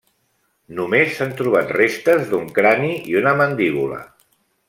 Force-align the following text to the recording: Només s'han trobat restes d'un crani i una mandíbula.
Només 0.77 1.11
s'han 1.17 1.35
trobat 1.41 1.73
restes 1.75 2.25
d'un 2.33 2.49
crani 2.57 2.91
i 3.13 3.17
una 3.23 3.35
mandíbula. 3.43 4.01